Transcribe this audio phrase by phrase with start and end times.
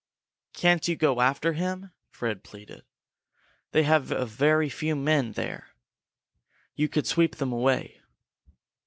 [0.53, 2.85] "Can't you go after him?" Fred pleaded.
[3.69, 5.67] "They have very few men there.
[6.73, 8.01] You could sweep them away."